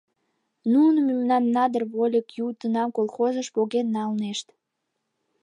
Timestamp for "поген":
3.55-3.87